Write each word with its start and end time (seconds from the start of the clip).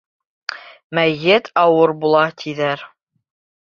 Мәйет 0.99 1.53
ауыр 1.67 1.97
була, 2.03 2.25
тиҙәр. 2.43 2.91